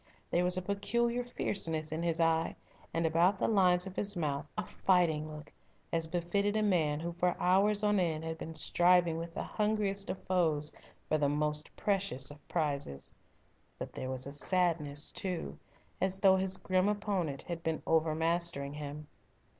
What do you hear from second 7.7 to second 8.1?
on